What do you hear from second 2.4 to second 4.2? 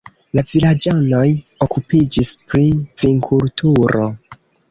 pri vinkulturo.